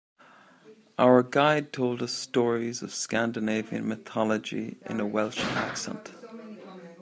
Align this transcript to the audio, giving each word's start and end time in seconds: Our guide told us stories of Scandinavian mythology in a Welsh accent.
Our 0.97 1.21
guide 1.21 1.71
told 1.71 2.01
us 2.01 2.11
stories 2.11 2.81
of 2.81 2.91
Scandinavian 2.91 3.87
mythology 3.87 4.77
in 4.87 4.99
a 4.99 5.05
Welsh 5.05 5.39
accent. 5.39 6.11